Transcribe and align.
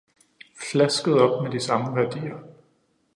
Flasket 0.71 1.13
op 1.19 1.43
med 1.43 1.51
de 1.51 1.59
samme 1.59 1.95
værdier. 1.95 2.35